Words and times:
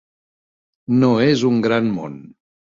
No 1.05 1.11
és 1.27 1.45
un 1.53 1.63
gran 1.69 1.95
món. 2.01 2.19